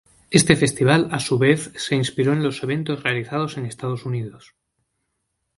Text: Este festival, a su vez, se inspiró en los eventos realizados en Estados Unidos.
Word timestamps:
Este 0.31 0.55
festival, 0.55 1.09
a 1.11 1.19
su 1.19 1.37
vez, 1.37 1.71
se 1.75 1.93
inspiró 1.93 2.33
en 2.33 2.41
los 2.41 2.63
eventos 2.63 3.03
realizados 3.03 3.57
en 3.57 3.67
Estados 3.67 4.03
Unidos. 4.03 4.55